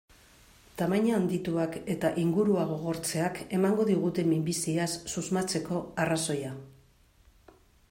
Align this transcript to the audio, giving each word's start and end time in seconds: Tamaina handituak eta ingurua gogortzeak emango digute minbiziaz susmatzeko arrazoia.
Tamaina 0.79 1.11
handituak 1.17 1.75
eta 1.95 2.11
ingurua 2.21 2.63
gogortzeak 2.71 3.39
emango 3.59 3.87
digute 3.91 4.27
minbiziaz 4.31 4.89
susmatzeko 5.17 5.85
arrazoia. 6.07 6.53